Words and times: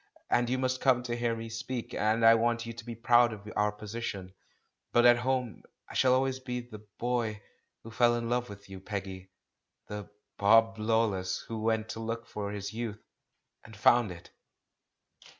—and 0.31 0.49
you 0.49 0.57
must 0.57 0.81
come 0.81 1.03
to 1.03 1.15
hear 1.15 1.35
me 1.35 1.47
speak, 1.47 1.93
and 1.93 2.25
I 2.25 2.33
want 2.33 2.65
you 2.65 2.73
to 2.73 2.83
be 2.83 2.95
proud 2.95 3.31
of 3.31 3.47
our 3.55 3.71
position; 3.71 4.33
but 4.91 5.05
at 5.05 5.17
home 5.19 5.61
I 5.87 5.93
shall 5.93 6.15
always 6.15 6.39
be 6.39 6.59
the 6.59 6.79
'boy' 6.97 7.43
who 7.83 7.91
fell 7.91 8.15
in 8.15 8.27
love 8.27 8.49
with 8.49 8.67
you, 8.67 8.79
Peggy, 8.79 9.29
the 9.85 10.09
'Bob 10.39 10.79
Lawless' 10.79 11.45
who 11.47 11.61
went 11.61 11.87
to 11.89 11.99
look 11.99 12.25
for 12.25 12.49
his 12.51 12.73
youth— 12.73 13.05
and 13.63 13.77
found 13.77 14.11
it!" 14.11 14.31